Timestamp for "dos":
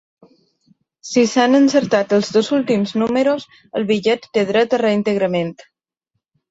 2.39-2.51